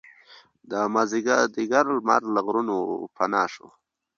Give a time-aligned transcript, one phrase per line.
[0.69, 2.77] د مازدیګر لمر له غرونو
[3.15, 3.67] پناه شو.